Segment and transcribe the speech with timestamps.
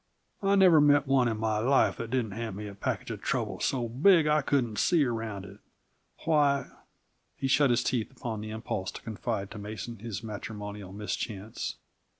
[0.41, 3.59] I never met one in my life that didn't hand me a package of trouble
[3.59, 5.59] so big I couldn't see around it.
[6.25, 6.71] Why"
[7.37, 11.75] He shut his teeth upon the impulse to confide to Mason his matrimonial mischance.